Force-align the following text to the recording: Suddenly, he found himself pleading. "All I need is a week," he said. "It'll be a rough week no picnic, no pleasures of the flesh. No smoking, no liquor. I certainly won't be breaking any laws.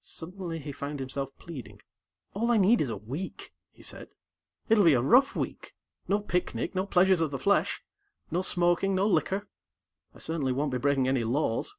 Suddenly, 0.00 0.58
he 0.58 0.72
found 0.72 0.98
himself 0.98 1.30
pleading. 1.38 1.80
"All 2.34 2.50
I 2.50 2.56
need 2.56 2.80
is 2.80 2.90
a 2.90 2.96
week," 2.96 3.54
he 3.70 3.80
said. 3.80 4.08
"It'll 4.68 4.82
be 4.82 4.94
a 4.94 5.00
rough 5.00 5.36
week 5.36 5.76
no 6.08 6.18
picnic, 6.18 6.74
no 6.74 6.84
pleasures 6.84 7.20
of 7.20 7.30
the 7.30 7.38
flesh. 7.38 7.80
No 8.28 8.42
smoking, 8.42 8.96
no 8.96 9.06
liquor. 9.06 9.46
I 10.16 10.18
certainly 10.18 10.52
won't 10.52 10.72
be 10.72 10.78
breaking 10.78 11.06
any 11.06 11.22
laws. 11.22 11.76